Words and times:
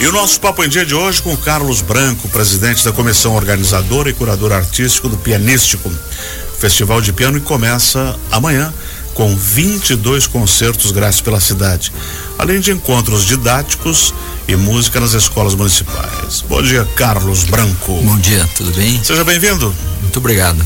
E 0.00 0.06
o 0.06 0.12
nosso 0.12 0.40
papo 0.40 0.62
em 0.62 0.68
dia 0.68 0.86
de 0.86 0.94
hoje 0.94 1.20
com 1.20 1.32
o 1.32 1.36
Carlos 1.36 1.80
Branco, 1.80 2.28
presidente 2.28 2.84
da 2.84 2.92
comissão 2.92 3.34
organizadora 3.34 4.08
e 4.08 4.12
curador 4.12 4.52
artístico 4.52 5.08
do 5.08 5.16
Pianístico. 5.16 5.88
O 5.88 6.60
Festival 6.60 7.00
de 7.00 7.12
Piano 7.12 7.40
começa 7.40 8.16
amanhã 8.30 8.72
com 9.12 9.34
22 9.34 10.28
concertos 10.28 10.92
grátis 10.92 11.20
pela 11.20 11.40
cidade, 11.40 11.92
além 12.38 12.60
de 12.60 12.70
encontros 12.70 13.24
didáticos 13.24 14.14
e 14.46 14.54
música 14.54 15.00
nas 15.00 15.14
escolas 15.14 15.56
municipais. 15.56 16.44
Bom 16.48 16.62
dia, 16.62 16.86
Carlos 16.94 17.42
Branco. 17.42 18.00
Bom 18.00 18.18
dia, 18.18 18.48
tudo 18.56 18.70
bem? 18.74 19.02
Seja 19.02 19.24
bem-vindo. 19.24 19.74
Muito 20.00 20.18
obrigado. 20.18 20.64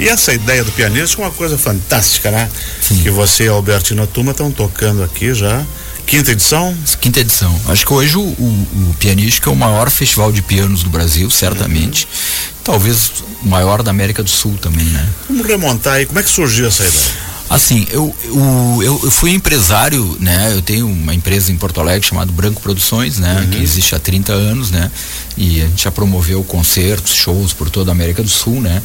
E 0.00 0.08
essa 0.08 0.34
ideia 0.34 0.64
do 0.64 0.72
pianista 0.72 1.22
é 1.22 1.24
uma 1.24 1.30
coisa 1.30 1.56
fantástica, 1.56 2.32
né? 2.32 2.50
Sim. 2.82 3.00
Que 3.04 3.10
você 3.10 3.44
e 3.44 3.48
a 3.48 3.52
Albertina 3.52 4.04
Tuma 4.04 4.32
estão 4.32 4.50
tocando 4.50 5.04
aqui 5.04 5.32
já. 5.32 5.64
Quinta 6.06 6.32
edição? 6.32 6.76
Quinta 7.00 7.20
edição. 7.20 7.60
Acho 7.68 7.86
que 7.86 7.92
hoje 7.92 8.16
o, 8.16 8.20
o, 8.20 8.90
o 8.90 8.94
Pianística 8.98 9.48
é 9.48 9.52
o 9.52 9.56
maior 9.56 9.90
festival 9.90 10.30
de 10.30 10.42
pianos 10.42 10.82
do 10.82 10.90
Brasil, 10.90 11.30
certamente. 11.30 12.04
Uhum. 12.04 12.54
Talvez 12.64 13.12
o 13.42 13.48
maior 13.48 13.82
da 13.82 13.90
América 13.90 14.22
do 14.22 14.30
Sul 14.30 14.56
também, 14.60 14.86
né? 14.86 15.08
Vamos 15.28 15.46
remontar 15.46 15.94
aí, 15.94 16.06
como 16.06 16.18
é 16.18 16.22
que 16.22 16.30
surgiu 16.30 16.66
essa 16.66 16.84
ideia? 16.84 17.34
Assim, 17.48 17.86
eu, 17.90 18.14
eu, 18.24 18.82
eu, 18.82 19.00
eu, 19.04 19.10
fui 19.10 19.30
empresário, 19.30 20.16
né? 20.18 20.52
Eu 20.54 20.62
tenho 20.62 20.88
uma 20.88 21.14
empresa 21.14 21.52
em 21.52 21.56
Porto 21.56 21.78
Alegre 21.78 22.06
chamada 22.06 22.32
Branco 22.32 22.60
Produções, 22.60 23.18
né? 23.18 23.40
Uhum. 23.40 23.50
Que 23.50 23.62
existe 23.62 23.94
há 23.94 23.98
30 23.98 24.32
anos, 24.32 24.70
né? 24.70 24.90
E 25.36 25.60
a 25.60 25.66
gente 25.66 25.84
já 25.84 25.90
promoveu 25.90 26.42
concertos, 26.42 27.14
shows 27.14 27.52
por 27.52 27.68
toda 27.68 27.90
a 27.90 27.92
América 27.92 28.22
do 28.22 28.28
Sul, 28.30 28.60
né? 28.62 28.82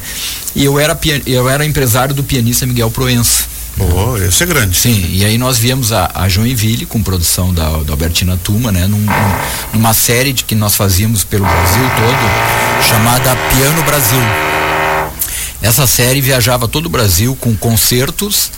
E 0.54 0.64
eu 0.64 0.78
era, 0.78 0.98
eu 1.26 1.48
era 1.48 1.64
empresário 1.64 2.14
do 2.14 2.22
pianista 2.22 2.66
Miguel 2.66 2.90
Proença. 2.90 3.44
Oh, 3.80 4.16
esse 4.18 4.42
é 4.42 4.46
grande. 4.46 4.76
Sim, 4.76 5.08
e 5.10 5.24
aí 5.24 5.38
nós 5.38 5.58
viemos 5.58 5.90
a, 5.90 6.10
a 6.14 6.28
Joinville 6.28 6.84
com 6.84 7.02
produção 7.02 7.52
da, 7.54 7.78
da 7.78 7.92
Albertina 7.92 8.38
Tuma, 8.42 8.70
né? 8.70 8.86
Num, 8.86 9.04
numa 9.72 9.94
série 9.94 10.32
de 10.32 10.44
que 10.44 10.54
nós 10.54 10.76
fazíamos 10.76 11.24
pelo 11.24 11.44
Brasil 11.44 11.82
todo, 11.96 12.86
chamada 12.86 13.34
Piano 13.54 13.82
Brasil. 13.84 14.20
Essa 15.62 15.86
série 15.86 16.20
viajava 16.20 16.68
todo 16.68 16.86
o 16.86 16.90
Brasil 16.90 17.36
com 17.40 17.56
concertos, 17.56 18.50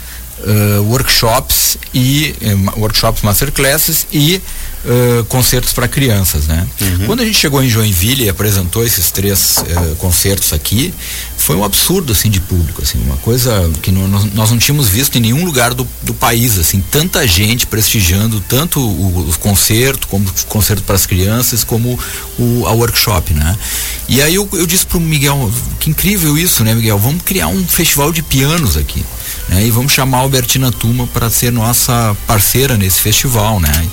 uh, 0.43 0.83
workshops 0.83 1.79
e 1.95 2.35
uh, 2.43 2.81
workshops 2.81 3.23
masterclasses 3.23 4.07
e 4.12 4.41
uh, 4.85 5.25
concertos 5.25 5.73
para 5.73 5.89
crianças, 5.89 6.47
né? 6.47 6.67
Uhum. 6.81 7.07
Quando 7.07 7.21
a 7.21 7.25
gente 7.25 7.39
chegou 7.39 7.62
em 7.62 7.69
Joinville 7.69 8.25
e 8.25 8.29
apresentou 8.29 8.85
esses 8.85 9.11
três 9.11 9.59
uh, 9.59 9.97
concertos 9.97 10.53
aqui, 10.53 10.93
foi 11.37 11.57
um 11.57 11.65
absurdo 11.65 12.13
assim 12.13 12.31
de 12.31 12.41
público, 12.41 12.83
assim, 12.83 12.98
uma 13.05 13.17
coisa 13.17 13.70
que 13.83 13.91
não, 13.91 14.07
nós, 14.07 14.51
não 14.51 14.59
tínhamos 14.59 14.89
visto 14.89 15.17
em 15.17 15.20
nenhum 15.20 15.45
lugar 15.45 15.75
do, 15.75 15.87
do 16.03 16.15
país, 16.15 16.59
assim, 16.59 16.81
tanta 16.91 17.27
gente 17.27 17.67
prestigiando 17.67 18.41
tanto 18.48 18.81
o, 18.81 19.29
o 19.29 19.39
concerto 19.39 20.07
como 20.07 20.29
o 20.29 20.47
concerto 20.47 20.83
para 20.85 20.95
as 20.95 21.07
crianças, 21.07 21.65
como 21.65 21.98
o 22.39 22.67
a 22.67 22.73
workshop, 22.73 23.35
né? 23.35 23.59
E 24.09 24.23
aí 24.23 24.35
eu, 24.35 24.48
eu 24.53 24.67
disse 24.67 24.87
para 24.87 24.98
o 24.98 25.01
Miguel, 25.01 25.51
que 25.81 25.91
incrível 25.91 26.37
isso, 26.39 26.63
né, 26.63 26.75
Miguel? 26.75 26.98
Vamos 26.98 27.23
criar 27.23 27.48
um 27.48 27.67
festival 27.67 28.13
de 28.13 28.23
pianos 28.23 28.77
aqui. 28.77 29.05
Né? 29.48 29.67
E 29.67 29.71
vamos 29.71 29.93
chamar 29.93 30.19
a 30.19 30.21
Albertina 30.21 30.71
Tuma 30.71 31.07
para 31.07 31.29
ser 31.31 31.53
nossa 31.53 32.17
parceira 32.27 32.77
nesse 32.77 33.01
festival, 33.01 33.61
né? 33.61 33.89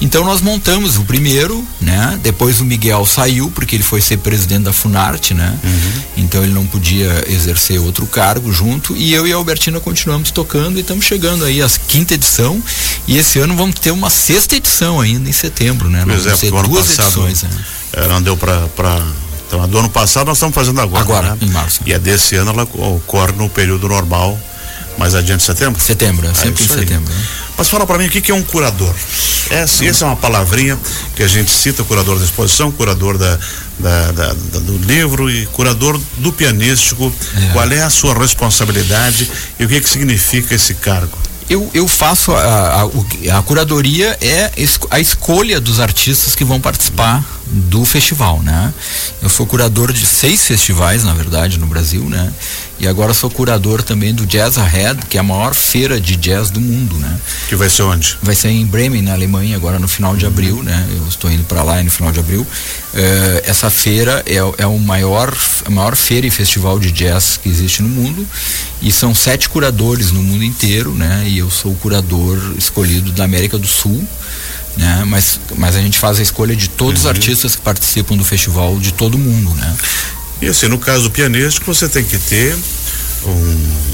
Então 0.00 0.24
nós 0.24 0.40
montamos 0.40 0.96
o 0.96 1.04
primeiro, 1.04 1.64
né? 1.80 2.18
Depois 2.22 2.60
o 2.60 2.64
Miguel 2.64 3.04
saiu 3.04 3.50
porque 3.50 3.76
ele 3.76 3.82
foi 3.82 4.00
ser 4.00 4.16
presidente 4.18 4.62
da 4.62 4.72
Funarte, 4.72 5.34
né? 5.34 5.58
Uhum. 5.62 6.02
Então 6.16 6.42
ele 6.42 6.52
não 6.52 6.66
podia 6.66 7.24
exercer 7.28 7.78
outro 7.78 8.06
cargo 8.06 8.52
junto 8.52 8.96
e 8.96 9.12
eu 9.12 9.26
e 9.26 9.32
a 9.32 9.36
Albertina 9.36 9.78
continuamos 9.78 10.30
tocando 10.30 10.78
e 10.78 10.80
estamos 10.80 11.04
chegando 11.04 11.44
aí 11.44 11.62
à 11.62 11.68
quinta 11.86 12.14
edição 12.14 12.62
e 13.06 13.18
esse 13.18 13.38
ano 13.38 13.54
vamos 13.54 13.78
ter 13.78 13.90
uma 13.90 14.08
sexta 14.08 14.56
edição 14.56 15.00
ainda 15.00 15.28
em 15.28 15.32
setembro, 15.32 15.88
né? 15.90 16.02
Pois 16.04 16.24
nós 16.24 16.26
é, 16.26 16.28
vamos 16.28 16.40
ter 16.40 16.68
duas 16.68 16.86
passado, 16.86 17.26
edições. 17.26 17.42
Né? 17.42 17.64
É, 17.92 18.08
não 18.08 18.22
deu 18.22 18.36
para 18.36 18.68
então, 19.46 19.64
a 19.64 19.66
do 19.66 19.78
ano 19.80 19.90
passado 19.90 20.28
nós 20.28 20.36
estamos 20.36 20.54
fazendo 20.54 20.80
agora. 20.80 21.02
Agora, 21.02 21.30
né? 21.30 21.38
em 21.40 21.50
março. 21.50 21.80
E 21.84 21.92
a 21.92 21.98
desse 21.98 22.36
ano 22.36 22.52
ela 22.52 22.62
ocorre 22.62 23.32
no 23.32 23.48
período 23.48 23.88
normal, 23.88 24.38
mais 25.00 25.14
adiante 25.14 25.42
setembro? 25.42 25.80
Setembro, 25.80 26.28
é 26.28 26.34
sempre 26.34 26.62
em 26.62 26.68
setembro. 26.68 27.12
Né? 27.12 27.24
Mas 27.56 27.68
fala 27.68 27.86
para 27.86 27.96
mim 27.96 28.06
o 28.06 28.10
que, 28.10 28.20
que, 28.20 28.30
é 28.30 28.34
um 28.34 28.42
curador. 28.42 28.94
Essa, 29.48 29.84
essa 29.86 30.04
é 30.04 30.06
uma 30.06 30.16
palavrinha 30.16 30.78
que 31.16 31.22
a 31.22 31.26
gente 31.26 31.50
cita, 31.50 31.82
curador 31.82 32.18
da 32.18 32.24
exposição, 32.24 32.70
curador 32.70 33.16
da, 33.16 33.38
da, 33.78 34.12
da, 34.12 34.26
da 34.34 34.58
do 34.58 34.76
livro 34.76 35.30
e 35.30 35.46
curador 35.46 35.98
do 36.18 36.32
pianístico. 36.32 37.10
É. 37.34 37.52
Qual 37.52 37.72
é 37.72 37.80
a 37.80 37.88
sua 37.88 38.14
responsabilidade 38.14 39.30
e 39.58 39.64
o 39.64 39.68
que, 39.68 39.80
que 39.80 39.88
significa 39.88 40.54
esse 40.54 40.74
cargo? 40.74 41.18
eu, 41.48 41.68
eu 41.74 41.88
faço 41.88 42.30
a, 42.30 42.82
a, 42.82 43.38
a, 43.38 43.42
curadoria 43.42 44.16
é 44.20 44.52
a 44.88 45.00
escolha 45.00 45.60
dos 45.60 45.80
artistas 45.80 46.36
que 46.36 46.44
vão 46.44 46.60
participar 46.60 47.24
do 47.50 47.84
festival, 47.84 48.42
né? 48.42 48.72
Eu 49.20 49.28
sou 49.28 49.44
curador 49.44 49.92
de 49.92 50.06
seis 50.06 50.46
festivais, 50.46 51.02
na 51.02 51.12
verdade, 51.12 51.58
no 51.58 51.66
Brasil, 51.66 52.04
né? 52.08 52.32
E 52.78 52.88
agora 52.88 53.12
sou 53.12 53.30
curador 53.30 53.82
também 53.82 54.14
do 54.14 54.24
Jazz 54.24 54.56
Ahead, 54.56 55.04
que 55.06 55.18
é 55.18 55.20
a 55.20 55.22
maior 55.22 55.54
feira 55.54 56.00
de 56.00 56.16
jazz 56.16 56.48
do 56.48 56.60
mundo, 56.60 56.96
né? 56.96 57.20
Que 57.48 57.54
vai 57.54 57.68
ser 57.68 57.82
onde? 57.82 58.16
Vai 58.22 58.34
ser 58.34 58.48
em 58.48 58.64
Bremen, 58.64 59.02
na 59.02 59.12
Alemanha, 59.12 59.54
agora 59.54 59.78
no 59.78 59.86
final 59.86 60.16
de 60.16 60.24
abril, 60.24 60.62
né? 60.62 60.88
Eu 60.96 61.06
estou 61.06 61.30
indo 61.30 61.44
para 61.44 61.62
lá 61.62 61.82
no 61.82 61.90
final 61.90 62.10
de 62.10 62.20
abril. 62.20 62.40
Uh, 62.40 63.42
essa 63.44 63.68
feira 63.68 64.22
é, 64.26 64.36
é 64.36 64.66
o 64.66 64.78
maior, 64.78 65.36
a 65.66 65.70
maior 65.70 65.94
feira 65.94 66.26
e 66.26 66.30
festival 66.30 66.78
de 66.78 66.90
jazz 66.90 67.36
que 67.36 67.50
existe 67.50 67.82
no 67.82 67.88
mundo 67.88 68.26
e 68.80 68.90
são 68.90 69.14
sete 69.14 69.48
curadores 69.48 70.10
no 70.10 70.22
mundo 70.22 70.42
inteiro, 70.42 70.94
né? 70.94 71.24
E 71.26 71.38
eu 71.38 71.50
sou 71.50 71.72
o 71.72 71.76
curador 71.76 72.38
escolhido 72.56 73.12
da 73.12 73.24
América 73.24 73.58
do 73.58 73.66
Sul 73.66 74.08
né? 74.76 75.04
Mas, 75.06 75.40
mas 75.56 75.76
a 75.76 75.80
gente 75.80 75.98
faz 75.98 76.18
a 76.18 76.22
escolha 76.22 76.54
de 76.54 76.68
todos 76.68 77.04
uhum. 77.04 77.10
os 77.10 77.16
artistas 77.16 77.56
que 77.56 77.62
participam 77.62 78.16
do 78.16 78.24
festival 78.24 78.78
de 78.78 78.92
todo 78.92 79.18
mundo, 79.18 79.54
né? 79.54 79.76
E 80.42 80.46
assim, 80.46 80.68
no 80.68 80.78
caso 80.78 81.04
do 81.04 81.10
pianístico, 81.10 81.72
você 81.72 81.88
tem 81.88 82.02
que 82.02 82.16
ter 82.16 82.56
um, 83.26 83.90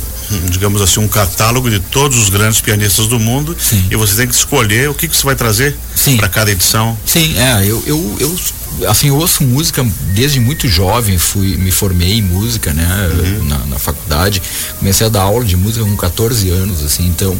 digamos 0.50 0.80
assim, 0.80 1.00
um 1.00 1.08
catálogo 1.08 1.70
de 1.70 1.80
todos 1.80 2.18
os 2.18 2.28
grandes 2.28 2.60
pianistas 2.60 3.06
do 3.06 3.18
mundo 3.18 3.56
Sim. 3.58 3.84
e 3.90 3.96
você 3.96 4.16
tem 4.16 4.26
que 4.26 4.34
escolher 4.34 4.88
o 4.88 4.94
que, 4.94 5.08
que 5.08 5.16
você 5.16 5.24
vai 5.24 5.36
trazer 5.36 5.76
para 6.16 6.28
cada 6.28 6.50
edição. 6.50 6.96
Sim, 7.04 7.36
é, 7.38 7.64
eu, 7.64 7.82
eu, 7.86 8.16
eu 8.20 8.88
assim, 8.88 9.08
eu 9.08 9.16
ouço 9.16 9.42
música 9.42 9.86
desde 10.12 10.40
muito 10.40 10.68
jovem, 10.68 11.18
fui, 11.18 11.56
me 11.56 11.70
formei 11.70 12.14
em 12.14 12.22
música, 12.22 12.72
né, 12.72 13.10
uhum. 13.12 13.44
na, 13.44 13.58
na 13.66 13.78
faculdade, 13.78 14.42
comecei 14.78 15.06
a 15.06 15.10
dar 15.10 15.22
aula 15.22 15.44
de 15.44 15.56
música 15.56 15.84
com 15.84 15.96
14 15.96 16.50
anos, 16.50 16.82
assim, 16.84 17.06
então 17.06 17.38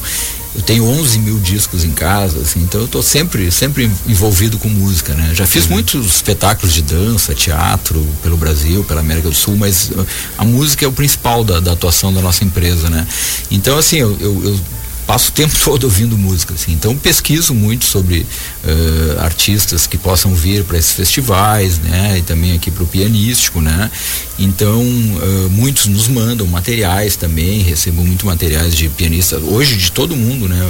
eu 0.56 0.62
tenho 0.62 0.84
11 0.84 1.18
mil 1.18 1.38
discos 1.38 1.84
em 1.84 1.90
casa, 1.90 2.40
assim, 2.40 2.60
então 2.60 2.80
eu 2.80 2.86
estou 2.86 3.02
sempre, 3.02 3.50
sempre 3.50 3.90
envolvido 4.06 4.56
com 4.56 4.68
música, 4.70 5.12
né? 5.14 5.34
Já 5.34 5.46
fiz 5.46 5.66
uhum. 5.66 5.72
muitos 5.72 6.06
espetáculos 6.06 6.72
de 6.72 6.80
dança, 6.80 7.34
teatro 7.34 8.04
pelo 8.22 8.38
Brasil, 8.38 8.82
pela 8.82 9.00
América 9.00 9.28
do 9.28 9.34
Sul, 9.34 9.54
mas 9.54 9.92
a 10.38 10.44
música 10.44 10.86
é 10.86 10.88
o 10.88 10.92
principal 10.92 11.44
da, 11.44 11.60
da 11.60 11.72
atuação 11.72 12.12
da 12.12 12.22
nossa 12.22 12.42
empresa, 12.42 12.88
né? 12.88 13.06
Então, 13.50 13.76
assim, 13.76 13.98
eu, 13.98 14.16
eu, 14.18 14.44
eu 14.44 14.60
passo 15.06 15.30
o 15.30 15.32
tempo 15.32 15.54
todo 15.64 15.84
ouvindo 15.84 16.18
música, 16.18 16.54
assim. 16.54 16.72
Então 16.72 16.96
pesquiso 16.96 17.54
muito 17.54 17.84
sobre 17.84 18.20
uh, 18.20 19.20
artistas 19.20 19.86
que 19.86 19.96
possam 19.96 20.34
vir 20.34 20.64
para 20.64 20.78
esses 20.78 20.92
festivais, 20.92 21.78
né? 21.78 22.18
E 22.18 22.22
também 22.22 22.52
aqui 22.52 22.70
para 22.70 22.82
o 22.82 22.86
pianístico, 22.86 23.60
né? 23.60 23.90
Então 24.38 24.82
uh, 24.82 25.50
muitos 25.50 25.86
nos 25.86 26.08
mandam 26.08 26.46
materiais 26.46 27.16
também, 27.16 27.62
recebo 27.62 28.04
muito 28.04 28.26
materiais 28.26 28.74
de 28.74 28.88
pianistas 28.88 29.42
hoje 29.42 29.76
de 29.76 29.92
todo 29.92 30.16
mundo, 30.16 30.48
né? 30.48 30.60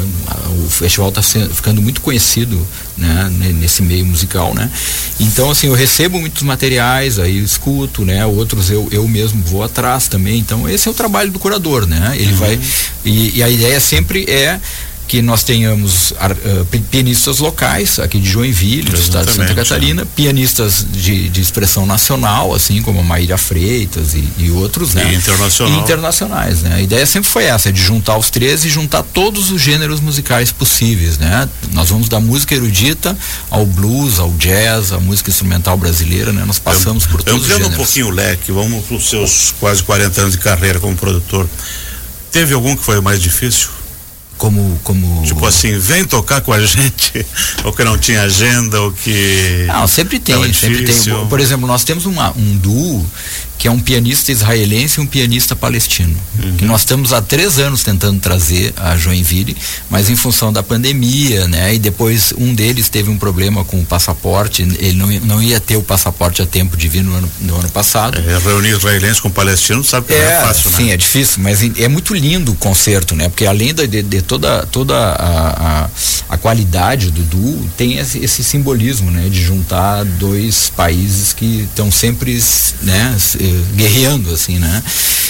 O 0.64 0.68
festival 0.68 1.08
está 1.08 1.22
ficando 1.22 1.80
muito 1.80 2.00
conhecido, 2.00 2.66
né? 2.96 3.30
Nesse 3.58 3.82
meio 3.82 4.04
musical, 4.06 4.54
né? 4.54 4.70
Então 5.20 5.50
assim 5.50 5.66
eu 5.66 5.74
recebo 5.74 6.18
muitos 6.18 6.42
materiais, 6.42 7.18
aí 7.18 7.38
escuto, 7.38 8.04
né? 8.04 8.24
Outros 8.26 8.70
eu, 8.70 8.88
eu 8.90 9.06
mesmo 9.06 9.42
vou 9.44 9.62
atrás 9.62 10.08
também. 10.08 10.38
Então 10.38 10.68
esse 10.68 10.88
é 10.88 10.90
o 10.90 10.94
trabalho 10.94 11.30
do 11.30 11.38
curador, 11.38 11.86
né? 11.86 12.14
Ele 12.16 12.32
uhum. 12.32 12.38
vai 12.38 12.60
e, 13.04 13.38
e 13.38 13.42
a 13.42 13.48
ideia 13.48 13.80
sempre 13.80 14.24
é 14.28 14.60
que 15.06 15.22
nós 15.22 15.44
tenhamos 15.44 16.10
uh, 16.10 16.64
pianistas 16.90 17.38
locais 17.38 17.98
aqui 17.98 18.18
de 18.18 18.28
Joinville, 18.28 18.90
do 18.90 18.96
estado 18.96 19.26
de 19.26 19.32
Santa 19.34 19.54
Catarina, 19.54 20.02
é. 20.02 20.04
pianistas 20.04 20.84
de, 20.90 21.28
de, 21.28 21.40
expressão 21.40 21.86
nacional, 21.86 22.52
assim 22.52 22.82
como 22.82 23.00
a 23.00 23.02
Maíra 23.02 23.38
Freitas 23.38 24.14
e, 24.14 24.28
e 24.38 24.50
outros, 24.50 24.94
né? 24.94 25.12
E 25.12 25.16
internacional. 25.16 25.78
E 25.78 25.82
internacionais, 25.82 26.62
né? 26.62 26.74
A 26.74 26.82
ideia 26.82 27.06
sempre 27.06 27.30
foi 27.30 27.44
essa, 27.44 27.72
de 27.72 27.80
juntar 27.80 28.16
os 28.18 28.30
três 28.30 28.64
e 28.64 28.68
juntar 28.68 29.02
todos 29.02 29.50
os 29.50 29.62
gêneros 29.62 30.00
musicais 30.00 30.50
possíveis, 30.50 31.18
né? 31.18 31.48
Nós 31.72 31.90
vamos 31.90 32.08
da 32.08 32.18
música 32.18 32.54
erudita 32.54 33.16
ao 33.48 33.64
blues, 33.64 34.18
ao 34.18 34.30
jazz, 34.32 34.92
à 34.92 34.98
música 34.98 35.30
instrumental 35.30 35.76
brasileira, 35.76 36.32
né? 36.32 36.44
Nós 36.44 36.58
passamos 36.58 37.04
eu, 37.04 37.10
por 37.10 37.22
todos 37.22 37.42
os 37.42 37.48
gêneros. 37.48 37.74
um 37.74 37.76
pouquinho 37.76 38.06
o 38.08 38.10
leque, 38.10 38.50
vamos 38.50 38.84
para 38.84 38.96
os 38.96 39.08
seus 39.08 39.54
quase 39.60 39.82
40 39.84 40.20
anos 40.20 40.32
de 40.32 40.38
carreira 40.38 40.80
como 40.80 40.96
produtor. 40.96 41.48
Teve 42.32 42.54
algum 42.54 42.76
que 42.76 42.82
foi 42.82 42.98
o 42.98 43.02
mais 43.02 43.22
difícil? 43.22 43.75
Como 44.36 44.78
como 44.82 45.22
tipo 45.24 45.44
assim 45.46 45.78
vem 45.78 46.04
tocar 46.04 46.40
com 46.40 46.52
a 46.52 46.60
gente 46.64 47.24
ou 47.64 47.72
que 47.72 47.84
não 47.84 47.96
tinha 47.96 48.22
agenda 48.22 48.80
ou 48.80 48.92
que 48.92 49.66
não 49.68 49.86
sempre 49.86 50.18
tem 50.18 50.52
sempre 50.52 50.84
tem. 50.84 51.26
por 51.26 51.40
exemplo 51.40 51.66
nós 51.66 51.84
temos 51.84 52.06
uma, 52.06 52.30
um 52.36 52.56
duo 52.56 53.06
que 53.58 53.68
é 53.68 53.70
um 53.70 53.78
pianista 53.78 54.30
israelense 54.30 55.00
e 55.00 55.02
um 55.02 55.06
pianista 55.06 55.56
palestino. 55.56 56.16
Uhum. 56.42 56.56
Que 56.56 56.64
nós 56.64 56.82
estamos 56.82 57.12
há 57.12 57.22
três 57.22 57.58
anos 57.58 57.82
tentando 57.82 58.20
trazer 58.20 58.72
a 58.76 58.96
Joinville, 58.96 59.56
mas 59.88 60.10
em 60.10 60.16
função 60.16 60.52
da 60.52 60.62
pandemia, 60.62 61.48
né? 61.48 61.74
E 61.74 61.78
depois 61.78 62.32
um 62.36 62.54
deles 62.54 62.88
teve 62.88 63.10
um 63.10 63.16
problema 63.16 63.64
com 63.64 63.80
o 63.80 63.84
passaporte, 63.84 64.62
ele 64.62 64.94
não, 64.94 65.08
não 65.20 65.42
ia 65.42 65.58
ter 65.58 65.76
o 65.76 65.82
passaporte 65.82 66.42
a 66.42 66.46
tempo 66.46 66.76
de 66.76 66.88
vir 66.88 67.02
no 67.02 67.14
ano, 67.14 67.30
no 67.40 67.56
ano 67.56 67.70
passado. 67.70 68.18
É, 68.18 68.38
reunir 68.38 68.70
israelenses 68.70 69.20
com 69.20 69.30
palestinos 69.30 69.88
sabe 69.88 70.08
que 70.08 70.14
é, 70.14 70.24
não 70.24 70.30
é 70.30 70.40
fácil, 70.42 70.70
né? 70.70 70.76
Sim, 70.76 70.90
é 70.90 70.96
difícil, 70.96 71.42
mas 71.42 71.62
é 71.78 71.88
muito 71.88 72.14
lindo 72.14 72.52
o 72.52 72.54
concerto, 72.54 73.14
né? 73.14 73.28
Porque 73.28 73.46
além 73.46 73.74
de, 73.74 73.86
de, 73.86 74.22
toda, 74.22 74.66
toda 74.66 74.94
a, 74.96 75.84
a, 75.84 75.90
a, 76.28 76.38
qualidade 76.38 77.10
do 77.10 77.22
duo, 77.22 77.68
tem 77.76 77.98
esse, 77.98 78.18
esse 78.18 78.44
simbolismo, 78.44 79.10
né? 79.10 79.28
De 79.28 79.42
juntar 79.42 80.04
dois 80.04 80.70
países 80.76 81.32
que 81.32 81.62
estão 81.62 81.90
sempre, 81.90 82.42
né? 82.82 83.16
Guerreando, 83.74 84.32
assim, 84.32 84.58
né? 84.58 84.82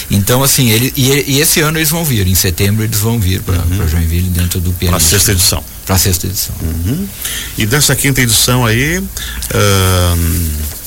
Então, 0.09 0.43
assim, 0.43 0.69
ele, 0.69 0.93
e, 0.95 1.35
e, 1.35 1.41
esse 1.41 1.59
ano 1.59 1.77
eles 1.77 1.89
vão 1.89 2.03
vir, 2.05 2.27
em 2.27 2.35
setembro 2.35 2.83
eles 2.83 2.99
vão 2.99 3.19
vir 3.19 3.41
para 3.41 3.57
uhum. 3.57 3.87
Joinville 3.87 4.29
dentro 4.29 4.59
do 4.59 4.71
piano. 4.71 4.97
Para 4.97 5.05
a 5.05 5.09
sexta 5.09 5.31
edição. 5.31 5.63
Para 5.85 5.95
a 5.95 5.99
sexta 5.99 6.27
edição. 6.27 6.55
Uhum. 6.61 7.07
E 7.57 7.65
dessa 7.65 7.95
quinta 7.95 8.21
edição 8.21 8.65
aí. 8.65 8.99
Uh, 8.99 10.77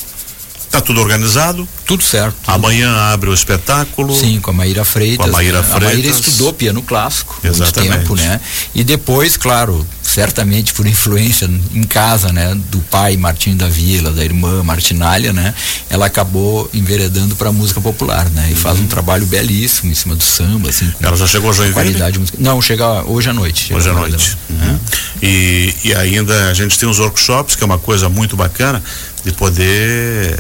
Tá 0.71 0.81
tudo 0.81 1.01
organizado? 1.01 1.69
Tudo 1.85 2.05
certo. 2.05 2.37
Tudo. 2.45 2.55
Amanhã 2.55 2.95
abre 3.13 3.29
o 3.29 3.35
espetáculo. 3.35 4.15
Sim, 4.15 4.39
com 4.41 4.53
a 4.53 4.55
Maíra 4.55 4.85
Freitas. 4.85 5.19
Com 5.19 5.25
a 5.25 5.33
Maíra 5.33 5.63
né? 5.63 5.65
Freitas. 5.65 5.89
A 5.89 5.95
Maíra 5.95 6.09
estudou 6.09 6.53
piano 6.53 6.81
clássico 6.81 7.37
Exatamente. 7.43 7.89
muito 7.91 8.01
tempo, 8.03 8.15
né? 8.15 8.41
E 8.73 8.85
depois, 8.85 9.37
claro, 9.37 9.85
certamente 10.11 10.75
por 10.75 10.87
influência 10.87 11.49
em 11.73 11.85
casa, 11.85 12.33
né, 12.33 12.55
do 12.71 12.81
pai 12.81 13.17
Martim 13.17 13.57
da 13.57 13.69
Vila, 13.69 14.11
da 14.11 14.25
irmã 14.25 14.63
Martinália, 14.65 15.33
né, 15.33 15.55
ela 15.89 16.07
acabou 16.07 16.69
enveredando 16.75 17.37
para 17.37 17.53
música 17.53 17.81
popular, 17.81 18.29
né? 18.31 18.49
E 18.49 18.53
uhum. 18.53 18.57
faz 18.57 18.79
um 18.81 18.87
trabalho 18.87 19.25
belíssimo 19.27 19.91
em 19.91 19.95
cima 19.95 20.17
do 20.17 20.23
samba, 20.23 20.69
assim. 20.71 20.93
ela 21.01 21.17
já 21.17 21.27
chegou 21.27 21.51
a 21.51 21.53
Joinville? 21.53 21.75
Qualidade 21.75 22.19
musical. 22.19 22.41
Não, 22.43 22.61
chega 22.61 23.05
hoje 23.05 23.31
à 23.31 23.33
noite. 23.33 23.73
Hoje 23.73 23.89
à 23.89 23.93
noite. 23.93 24.37
Uhum. 24.49 24.79
E, 25.23 25.75
e 25.85 25.95
ainda 25.95 26.51
a 26.51 26.55
gente 26.55 26.79
tem 26.79 26.89
os 26.89 26.99
workshops, 26.99 27.55
que 27.55 27.63
é 27.63 27.67
uma 27.67 27.79
coisa 27.79 28.09
muito 28.09 28.37
bacana 28.37 28.83
de 29.25 29.33
poder 29.33 30.39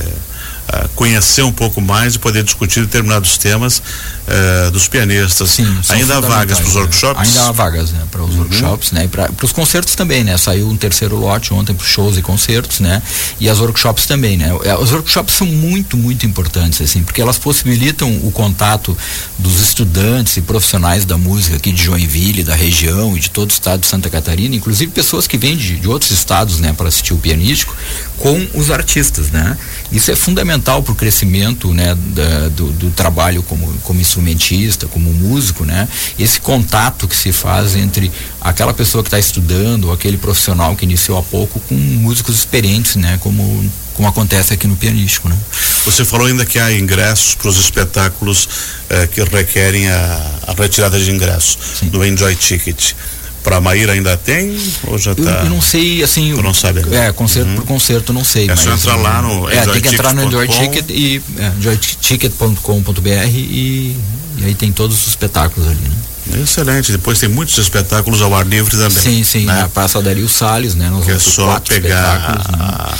uh, 0.71 0.89
conhecer 0.95 1.43
um 1.43 1.53
pouco 1.53 1.81
mais 1.81 2.15
e 2.15 2.19
poder 2.19 2.43
discutir 2.43 2.81
determinados 2.81 3.37
temas 3.37 3.79
uh, 3.79 4.71
dos 4.71 4.89
pianistas. 4.89 5.51
Sim, 5.51 5.79
ainda 5.89 6.19
há 6.19 6.21
vagas 6.21 6.59
para 6.59 6.69
os 6.69 6.75
né? 6.75 6.81
workshops? 6.81 7.29
Ainda 7.29 7.49
há 7.49 7.53
vagas 7.53 7.91
né, 7.93 8.03
para 8.11 8.23
os 8.23 8.35
uhum. 8.35 8.41
workshops, 8.41 8.93
né? 8.93 9.05
E 9.05 9.09
para 9.09 9.31
os 9.43 9.53
concertos 9.53 9.95
também, 9.95 10.25
né? 10.25 10.37
Saiu 10.37 10.69
um 10.69 10.77
terceiro 10.77 11.17
lote 11.17 11.53
ontem 11.53 11.75
para 11.75 11.87
shows 11.87 12.17
e 12.17 12.23
concertos, 12.23 12.81
né? 12.81 13.03
E 13.39 13.49
as 13.49 13.59
workshops 13.59 14.07
também, 14.07 14.37
né? 14.37 14.51
É, 14.65 14.77
os 14.77 14.93
workshops 14.93 15.35
são 15.35 15.47
muito, 15.47 15.97
muito 15.97 16.27
importantes, 16.27 16.81
assim, 16.81 17.03
porque 17.03 17.21
elas 17.21 17.39
possibilitam 17.39 18.11
o 18.23 18.31
contato 18.31 18.97
dos 19.39 19.61
estudantes 19.61 20.37
e 20.37 20.43
profissionais 20.43 21.05
da 21.05 21.19
música 21.19 21.57
aqui 21.57 21.73
de 21.73 21.83
Joinville, 21.83 22.45
da 22.45 22.55
região 22.55 23.17
e 23.17 23.21
de 23.21 23.31
todo 23.31 23.51
o 23.51 23.53
estado 23.53 23.81
de 23.81 23.87
Santa 23.87 24.09
Catarina, 24.09 24.55
inclusive 24.55 24.91
pessoas 24.93 25.27
que 25.27 25.37
vêm 25.37 25.57
de, 25.57 25.79
de 25.79 25.89
outros 25.89 26.11
estados, 26.11 26.59
né, 26.61 26.73
para 26.73 26.89
assistir 26.89 27.15
o 27.15 27.19
pianístico, 27.19 27.75
com 28.21 28.47
os 28.55 28.71
artistas, 28.71 29.31
né? 29.31 29.57
Isso 29.91 30.11
é 30.11 30.15
fundamental 30.15 30.83
para 30.83 30.93
o 30.93 30.95
crescimento, 30.95 31.73
né, 31.73 31.95
da, 31.95 32.49
do, 32.51 32.71
do, 32.73 32.91
trabalho 32.91 33.43
como, 33.43 33.67
como 33.83 33.99
instrumentista, 33.99 34.87
como 34.87 35.11
músico, 35.13 35.65
né? 35.65 35.89
Esse 36.19 36.39
contato 36.39 37.09
que 37.09 37.17
se 37.17 37.33
faz 37.33 37.75
entre 37.75 38.13
aquela 38.39 38.75
pessoa 38.75 39.03
que 39.03 39.09
está 39.09 39.19
estudando, 39.19 39.91
aquele 39.91 40.19
profissional 40.19 40.77
que 40.77 40.85
iniciou 40.85 41.19
há 41.19 41.23
pouco, 41.23 41.59
com 41.61 41.75
músicos 41.75 42.37
experientes, 42.37 42.97
né? 42.97 43.19
Como 43.21 43.69
como 43.95 44.09
acontece 44.09 44.55
aqui 44.55 44.67
no 44.67 44.77
pianístico, 44.77 45.29
né? 45.29 45.37
Você 45.85 46.07
falou 46.07 46.27
ainda 46.27 46.47
que 46.47 46.59
há 46.59 46.73
ingressos 46.73 47.35
para 47.35 47.49
os 47.49 47.59
espetáculos 47.59 48.49
eh, 48.89 49.07
que 49.07 49.23
requerem 49.23 49.91
a, 49.91 50.31
a, 50.47 50.55
retirada 50.55 50.99
de 50.99 51.11
ingressos 51.11 51.59
Sim. 51.81 51.89
do 51.89 52.03
Enjoy 52.03 52.35
Ticket. 52.35 52.95
Para 53.43 53.61
Maíra 53.61 53.93
ainda 53.93 54.17
tem 54.17 54.57
ou 54.87 54.99
já 54.99 55.13
está? 55.13 55.23
Eu, 55.23 55.45
eu, 55.45 55.51
não 55.51 55.61
sei, 55.61 56.03
assim. 56.03 56.35
Tu 56.35 56.43
não 56.43 56.53
sabe 56.53 56.81
ainda. 56.81 56.97
É, 56.97 57.13
concerto 57.13 57.49
uhum. 57.51 57.57
por 57.57 57.65
concerto, 57.67 58.13
não 58.13 58.25
sei. 58.25 58.51
É 58.51 58.57
só 58.57 58.73
entrar 58.73 58.97
lá 58.97 59.23
no 59.23 59.49
É, 59.49 59.67
tem 59.67 59.81
que 59.81 59.89
entrar 59.95 60.15
no 60.15 60.25
Enjoy 60.25 60.49
Ticket 60.49 60.91
e 60.91 61.23
é, 61.39 61.53
enjoyticket.com.br 61.59 63.09
e, 63.33 63.97
e 64.39 64.45
aí 64.45 64.55
tem 64.55 64.73
todos 64.73 65.01
os 65.03 65.09
espetáculos 65.09 65.69
ali, 65.69 65.81
né? 65.81 66.10
Excelente. 66.39 66.93
Depois 66.93 67.19
tem 67.19 67.29
muitos 67.29 67.57
espetáculos 67.59 68.23
ao 68.23 68.35
ar 68.35 68.47
livre 68.47 68.77
também. 68.77 68.91
Sim, 68.91 69.25
sim. 69.25 69.45
Né? 69.47 69.63
Na 69.63 69.69
Praça 69.69 69.99
Adélio 69.99 70.29
Salles, 70.29 70.75
né? 70.75 70.89
Nós 70.91 71.05
que 71.05 71.13
é 71.13 71.19
só 71.19 71.59
pegar 71.61 72.45
a, 72.49 72.57
né? 72.57 72.99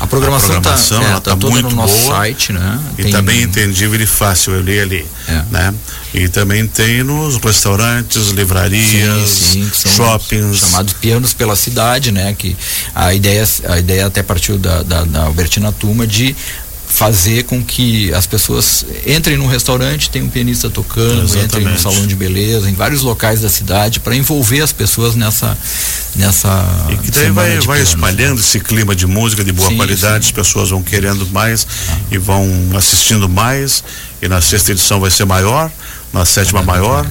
a 0.00 0.06
programação, 0.06 0.58
está 0.58 0.74
é, 0.74 1.12
tá, 1.12 1.20
tá 1.20 1.36
muito 1.36 1.70
no 1.70 1.76
nosso 1.76 1.96
boa 2.04 2.16
site, 2.16 2.52
né? 2.52 2.80
E 2.98 3.02
está 3.02 3.22
bem 3.22 3.42
entendível 3.42 4.00
e 4.00 4.06
fácil, 4.06 4.54
eu 4.54 4.60
li 4.60 4.80
ali, 4.80 5.06
é. 5.28 5.42
né? 5.50 5.74
E 6.12 6.28
também 6.28 6.66
tem 6.66 7.02
nos 7.04 7.36
restaurantes, 7.36 8.30
livrarias, 8.30 9.30
sim, 9.30 9.70
sim, 9.72 9.88
shoppings. 9.90 10.58
Chamados 10.58 10.92
pianos 10.94 11.32
pela 11.32 11.54
cidade, 11.54 12.10
né? 12.10 12.34
Que 12.36 12.56
a 12.94 13.14
ideia, 13.14 13.48
a 13.68 13.78
ideia 13.78 14.06
até 14.06 14.22
partiu 14.22 14.58
da, 14.58 14.82
da, 14.82 15.04
da 15.04 15.22
Albertina 15.22 15.70
Tuma 15.72 16.06
de 16.06 16.34
fazer 16.92 17.44
com 17.44 17.64
que 17.64 18.12
as 18.12 18.26
pessoas 18.26 18.84
entrem 19.06 19.38
num 19.38 19.46
restaurante, 19.46 20.10
tem 20.10 20.22
um 20.22 20.28
pianista 20.28 20.68
tocando, 20.68 21.22
Exatamente. 21.22 21.44
entrem 21.46 21.64
num 21.64 21.78
salão 21.78 22.06
de 22.06 22.14
beleza, 22.14 22.68
em 22.68 22.74
vários 22.74 23.00
locais 23.00 23.40
da 23.40 23.48
cidade, 23.48 23.98
para 23.98 24.14
envolver 24.14 24.60
as 24.60 24.72
pessoas 24.72 25.14
nessa 25.14 25.56
nessa 26.14 26.64
e 26.90 26.96
que 26.98 27.10
daí 27.10 27.30
vai, 27.30 27.58
vai 27.60 27.80
espalhando 27.80 28.34
né? 28.34 28.40
esse 28.40 28.60
clima 28.60 28.94
de 28.94 29.06
música 29.06 29.42
de 29.42 29.50
boa 29.50 29.70
sim, 29.70 29.76
qualidade, 29.76 30.26
sim. 30.26 30.30
as 30.30 30.32
pessoas 30.32 30.68
vão 30.68 30.82
querendo 30.82 31.26
mais 31.28 31.66
ah. 31.88 31.98
e 32.10 32.18
vão 32.18 32.46
assistindo 32.76 33.26
mais 33.26 33.82
e 34.20 34.28
na 34.28 34.42
sexta 34.42 34.72
edição 34.72 35.00
vai 35.00 35.10
ser 35.10 35.24
maior 35.24 35.70
na 36.12 36.24
sétima 36.24 36.62
maior 36.62 37.06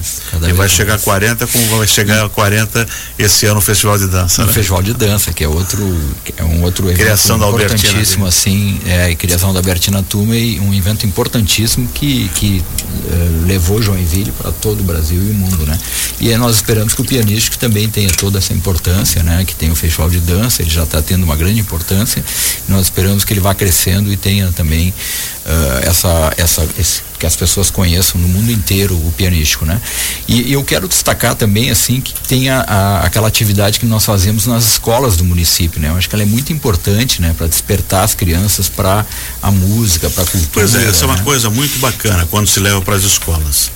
e 0.48 0.52
vai 0.52 0.68
chegar 0.68 0.94
a 0.94 0.98
40 0.98 1.46
como 1.46 1.78
vai 1.78 1.86
chegar 1.86 2.24
a 2.24 2.28
40 2.28 2.86
esse 3.18 3.46
ano 3.46 3.58
o 3.58 3.62
Festival 3.62 3.98
de 3.98 4.06
Dança. 4.06 4.42
O 4.42 4.46
né? 4.46 4.52
Festival 4.52 4.82
de 4.82 4.94
Dança, 4.94 5.32
que 5.32 5.42
é 5.42 5.48
outro 5.48 5.82
é 6.36 6.44
um 6.44 6.62
outro 6.62 6.86
evento 6.86 7.00
criação 7.00 7.38
da 7.38 7.48
importantíssimo 7.48 8.26
assim, 8.26 8.80
é, 8.86 9.14
criação 9.14 9.52
da 9.52 9.60
Bertina 9.60 10.02
Tumey, 10.02 10.60
um 10.60 10.72
evento 10.72 11.06
importantíssimo 11.06 11.88
que, 11.88 12.28
que 12.34 12.62
uh, 12.62 13.46
levou 13.46 13.82
Joinville 13.82 14.32
para 14.32 14.52
todo 14.52 14.80
o 14.80 14.84
Brasil 14.84 15.20
e 15.20 15.30
o 15.30 15.34
mundo, 15.34 15.66
né? 15.66 15.78
E 16.20 16.34
nós 16.36 16.56
esperamos 16.56 16.94
que 16.94 17.00
o 17.00 17.04
pianístico 17.04 17.58
também 17.58 17.88
tenha 17.88 18.10
toda 18.10 18.38
essa 18.38 18.52
importância, 18.52 19.22
né? 19.22 19.44
Que 19.44 19.54
tem 19.54 19.70
o 19.70 19.74
Festival 19.74 20.08
de 20.10 20.20
Dança, 20.20 20.62
ele 20.62 20.70
já 20.70 20.84
está 20.84 21.02
tendo 21.02 21.24
uma 21.24 21.36
grande 21.36 21.60
importância. 21.60 22.24
Nós 22.68 22.82
esperamos 22.82 23.24
que 23.24 23.32
ele 23.32 23.40
vá 23.40 23.54
crescendo 23.54 24.12
e 24.12 24.16
tenha 24.16 24.52
também 24.52 24.94
uh, 25.46 25.88
essa, 25.88 26.32
essa, 26.36 26.68
esse 26.78 27.02
que 27.18 27.26
as 27.26 27.36
pessoas 27.36 27.70
conheçam 27.70 28.20
no 28.20 28.26
mundo 28.26 28.50
inteiro 28.50 28.96
o 28.96 29.12
pianístico, 29.16 29.64
né? 29.64 29.80
E, 30.26 30.50
e 30.50 30.52
eu 30.54 30.64
quero 30.64 30.88
destacar 30.88 31.36
também 31.36 31.70
assim 31.70 32.00
que 32.00 32.12
tem 32.26 32.50
a, 32.50 32.62
a, 32.62 33.06
aquela 33.06 33.28
atividade 33.28 33.78
que 33.78 33.86
nós 33.86 34.04
fazemos 34.04 34.46
nas 34.46 34.64
escolas 34.64 35.16
do 35.16 35.24
município, 35.24 35.80
né? 35.80 35.88
Eu 35.90 35.96
acho 35.96 36.08
que 36.08 36.16
ela 36.16 36.24
é 36.24 36.26
muito 36.26 36.52
importante, 36.52 37.22
né, 37.22 37.32
para 37.38 37.46
despertar 37.46 38.02
as 38.02 38.12
crianças 38.12 38.68
para 38.68 39.06
a 39.40 39.50
música, 39.52 40.10
para 40.10 40.24
a 40.24 40.26
cultura. 40.26 40.50
Pois 40.52 40.74
é, 40.74 40.88
essa 40.88 41.06
né? 41.06 41.12
é 41.12 41.14
uma 41.14 41.18
né? 41.18 41.22
coisa 41.22 41.48
muito 41.48 41.78
bacana 41.78 42.26
quando 42.28 42.48
se 42.48 42.58
leva 42.58 42.82
para 42.82 42.96
as 42.96 43.04
escolas. 43.04 43.70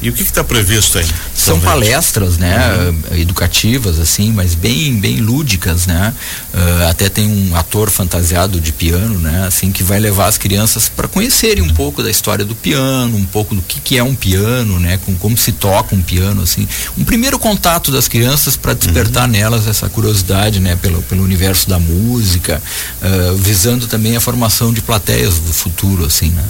E 0.00 0.10
o 0.10 0.12
que 0.12 0.22
está 0.22 0.44
previsto 0.44 0.98
aí? 0.98 1.06
São 1.34 1.58
palestras, 1.60 2.36
né, 2.36 2.56
uhum. 2.78 3.18
educativas, 3.18 3.98
assim, 3.98 4.30
mas 4.30 4.54
bem, 4.54 4.98
bem 4.98 5.16
lúdicas, 5.18 5.86
né? 5.86 6.12
Uh, 6.52 6.88
até 6.88 7.08
tem 7.08 7.26
um 7.26 7.56
ator 7.56 7.90
fantasiado 7.90 8.60
de 8.60 8.72
piano, 8.72 9.18
né, 9.18 9.46
assim, 9.46 9.72
que 9.72 9.82
vai 9.82 9.98
levar 9.98 10.26
as 10.26 10.36
crianças 10.36 10.88
para 10.88 11.08
conhecerem 11.08 11.62
um 11.62 11.72
pouco 11.72 12.02
da 12.02 12.10
história 12.10 12.44
do 12.44 12.54
piano, 12.54 13.16
um 13.16 13.24
pouco 13.24 13.54
do 13.54 13.62
que, 13.62 13.80
que 13.80 13.96
é 13.96 14.02
um 14.02 14.14
piano, 14.14 14.78
né, 14.78 14.98
com 15.04 15.14
como 15.14 15.36
se 15.36 15.52
toca 15.52 15.94
um 15.94 16.02
piano, 16.02 16.42
assim, 16.42 16.68
um 16.96 17.04
primeiro 17.04 17.38
contato 17.38 17.90
das 17.90 18.06
crianças 18.06 18.56
para 18.56 18.74
despertar 18.74 19.24
uhum. 19.24 19.32
nelas 19.32 19.66
essa 19.66 19.88
curiosidade, 19.88 20.60
né, 20.60 20.76
pelo, 20.76 21.00
pelo 21.02 21.22
universo 21.22 21.68
da 21.68 21.78
música, 21.78 22.62
uh, 23.02 23.36
visando 23.36 23.86
também 23.86 24.16
a 24.16 24.20
formação 24.20 24.72
de 24.72 24.82
plateias 24.82 25.38
do 25.38 25.52
futuro, 25.52 26.04
assim, 26.04 26.30
né? 26.30 26.44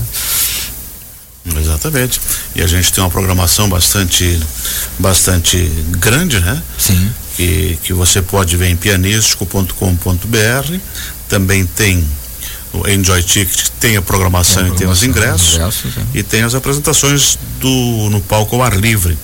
Exatamente. 1.55 2.21
E 2.55 2.62
a 2.62 2.67
gente 2.67 2.93
tem 2.93 3.03
uma 3.03 3.11
programação 3.11 3.69
bastante, 3.69 4.41
bastante 4.99 5.59
grande, 5.91 6.41
né? 6.41 6.62
Sim. 6.79 7.11
Que, 7.37 7.79
que 7.83 7.93
você 7.93 8.23
pode 8.23 8.57
ver 8.57 8.69
em 8.69 8.76
pianístico.com.br. 8.76 10.79
Também 11.29 11.67
tem 11.67 12.05
o 12.73 12.88
Enjoy 12.88 13.23
Ticket, 13.23 13.69
tem 13.79 13.97
a 13.97 14.03
programação, 14.03 14.57
tem 14.57 14.65
a 14.65 14.69
programação 14.69 14.75
e 14.75 14.79
tem 14.79 14.88
os 14.88 15.03
ingressos. 15.03 15.55
ingressos 15.55 15.97
é. 15.97 16.19
E 16.19 16.23
tem 16.23 16.43
as 16.43 16.55
apresentações 16.55 17.38
do, 17.61 18.09
no 18.11 18.21
palco 18.21 18.57
ao 18.57 18.62
ar 18.62 18.76
livre. 18.76 19.17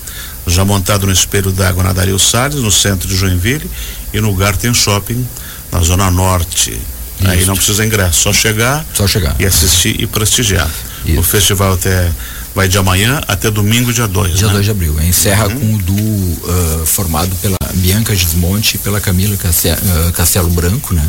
Já 0.45 0.65
montado 0.65 1.05
no 1.05 1.11
Espelho 1.11 1.51
d'Água 1.51 1.83
na 1.83 1.93
Dario 1.93 2.19
Salles, 2.19 2.61
no 2.61 2.71
centro 2.71 3.07
de 3.07 3.15
Joinville. 3.15 3.69
E 4.13 4.21
no 4.21 4.31
um 4.31 4.73
shopping 4.73 5.27
na 5.71 5.81
Zona 5.81 6.11
Norte. 6.11 6.71
Isso. 6.71 7.29
Aí 7.29 7.45
não 7.45 7.55
precisa 7.55 7.85
ingresso, 7.85 8.21
só 8.21 8.33
chegar, 8.33 8.85
só 8.93 9.07
chegar. 9.07 9.35
e 9.39 9.45
assistir 9.45 9.95
e 9.99 10.05
prestigiar. 10.05 10.69
Isso. 11.05 11.19
O 11.19 11.23
festival 11.23 11.73
até 11.73 12.11
vai 12.55 12.67
de 12.67 12.77
amanhã 12.77 13.21
até 13.27 13.49
domingo, 13.49 13.91
dia 13.91 14.07
2. 14.07 14.35
Dia 14.35 14.47
2 14.47 14.57
né? 14.57 14.63
de 14.63 14.71
abril. 14.71 15.01
Encerra 15.01 15.47
uhum. 15.47 15.59
com 15.59 15.73
o 15.73 15.77
duo 15.79 15.97
uh, 15.99 16.85
formado 16.85 17.35
pela 17.37 17.57
Bianca 17.73 18.15
Gismonte 18.15 18.75
e 18.75 18.79
pela 18.79 19.01
Camila 19.01 19.35
uh, 19.35 20.11
Castelo 20.13 20.49
Branco, 20.49 20.93
né? 20.93 21.05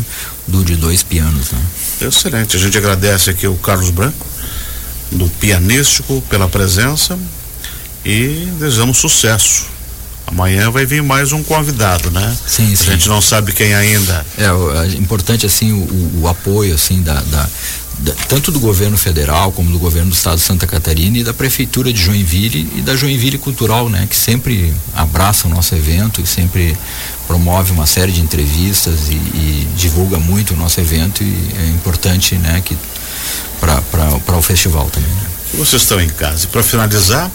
Duo 0.47 0.65
de 0.65 0.77
dois 0.77 1.03
pianos. 1.03 1.53
Né? 1.53 1.61
Excelente. 2.03 2.57
A 2.57 2.61
gente 2.61 2.77
agradece 2.77 3.31
aqui 3.31 3.47
o 3.47 3.55
Carlos 3.57 3.91
Branco, 3.91 4.27
do 5.13 5.29
Pianístico 5.29 6.23
pela 6.29 6.49
presença 6.49 7.19
e 8.05 8.49
desejamos 8.59 8.99
sucesso. 8.99 9.75
Amanhã 10.27 10.71
vai 10.71 10.87
vir 10.87 11.03
mais 11.03 11.33
um 11.33 11.43
convidado, 11.43 12.11
né? 12.11 12.37
Sim, 12.47 12.75
sim. 12.75 12.89
A 12.89 12.93
gente 12.93 13.09
não 13.09 13.21
sabe 13.21 13.53
quem 13.53 13.75
ainda. 13.75 14.25
É, 14.39 14.45
é 14.45 14.87
importante 14.97 15.45
assim 15.45 15.73
o, 15.73 16.23
o 16.23 16.29
apoio 16.29 16.75
assim 16.75 17.03
da, 17.03 17.21
da, 17.21 17.49
da, 17.99 18.13
tanto 18.29 18.51
do 18.51 18.61
governo 18.61 18.97
federal 18.97 19.53
como 19.53 19.71
do 19.71 19.79
governo 19.79 20.11
do 20.11 20.15
estado 20.15 20.37
de 20.37 20.43
Santa 20.43 20.67
Catarina 20.67 21.19
e 21.19 21.25
da 21.25 21.35
prefeitura 21.35 21.93
de 21.93 22.01
Joinville 22.01 22.71
e 22.77 22.83
da 22.83 22.97
Joinville 22.97 23.39
Cultural, 23.39 23.89
né? 23.89 24.07
Que 24.09 24.17
sempre 24.17 24.75
abraça 24.95 25.47
o 25.47 25.51
nosso 25.51 25.75
evento 25.75 26.21
e 26.21 26.27
sempre 26.27 26.77
promove 27.27 27.73
uma 27.73 27.87
série 27.87 28.13
de 28.13 28.21
entrevistas 28.21 29.09
e, 29.09 29.15
e 29.15 29.69
divulga 29.77 30.19
muito 30.19 30.55
o 30.55 30.57
nosso 30.57 30.81
evento 30.81 31.23
e 31.23 31.49
é 31.59 31.67
importante, 31.69 32.35
né? 32.37 32.63
Que 32.65 32.77
para 33.61 34.37
o 34.37 34.43
festival 34.43 34.91
também. 34.91 35.11
Né? 35.11 35.27
Vocês 35.55 35.83
estão 35.83 36.01
em 36.01 36.09
casa. 36.09 36.45
E 36.45 36.49
para 36.49 36.63
finalizar, 36.63 37.31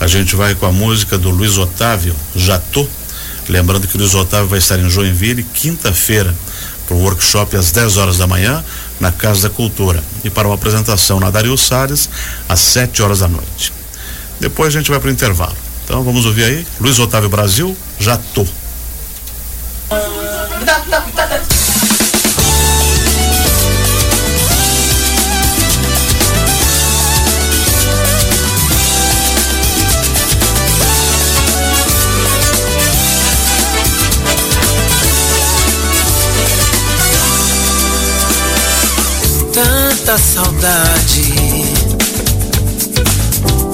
a 0.00 0.06
gente 0.06 0.36
vai 0.36 0.54
com 0.54 0.66
a 0.66 0.72
música 0.72 1.18
do 1.18 1.30
Luiz 1.30 1.58
Otávio, 1.58 2.14
Já 2.34 2.58
Tô. 2.58 2.86
Lembrando 3.48 3.86
que 3.86 3.96
o 3.96 3.98
Luiz 3.98 4.14
Otávio 4.14 4.48
vai 4.48 4.58
estar 4.58 4.78
em 4.78 4.88
Joinville 4.88 5.42
quinta-feira 5.42 6.34
para 6.86 6.96
o 6.96 7.00
workshop 7.00 7.56
às 7.56 7.70
10 7.70 7.96
horas 7.96 8.18
da 8.18 8.26
manhã 8.26 8.64
na 9.00 9.12
Casa 9.12 9.48
da 9.48 9.54
Cultura 9.54 10.02
e 10.24 10.30
para 10.30 10.48
uma 10.48 10.54
apresentação 10.54 11.20
na 11.20 11.30
Dario 11.30 11.56
Salles 11.56 12.08
às 12.48 12.60
7 12.60 13.02
horas 13.02 13.20
da 13.20 13.28
noite. 13.28 13.72
Depois 14.40 14.74
a 14.74 14.78
gente 14.78 14.90
vai 14.90 15.00
para 15.00 15.08
o 15.08 15.12
intervalo. 15.12 15.56
Então 15.84 16.02
vamos 16.02 16.26
ouvir 16.26 16.44
aí, 16.44 16.66
Luiz 16.80 16.98
Otávio 16.98 17.28
Brasil, 17.28 17.76
Já 17.98 18.16
Tô. 18.16 18.46
Tanta 40.16 40.18
saudade, 40.18 41.64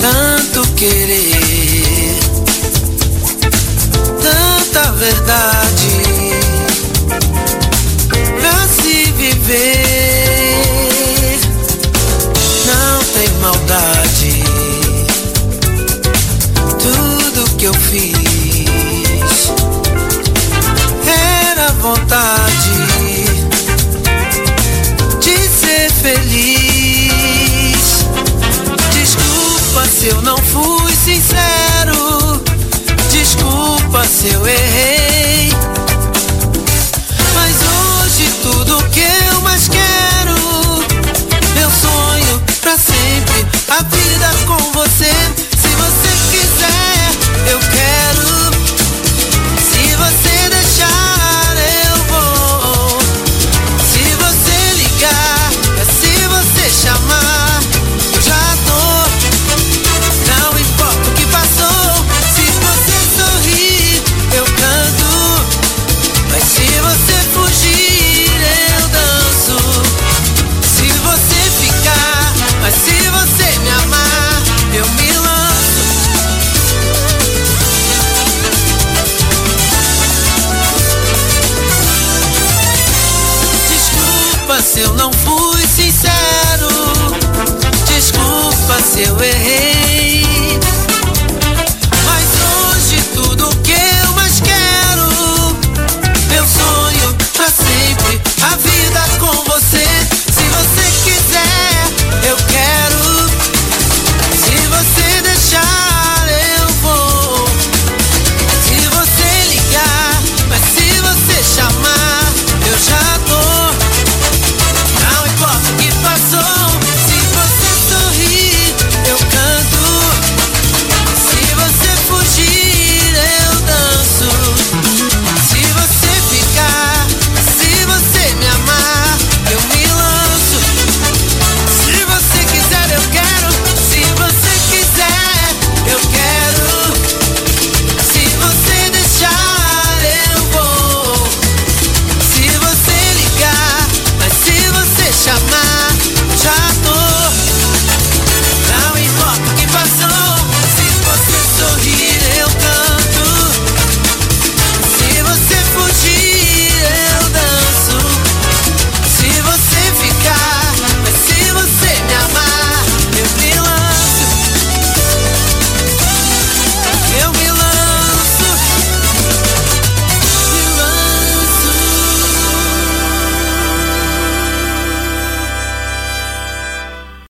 tanto 0.01 0.69
querer, 0.75 2.19
tanta 4.21 4.93
verdade 4.93 5.52